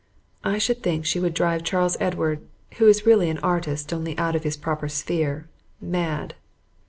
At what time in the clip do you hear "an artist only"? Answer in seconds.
3.29-4.17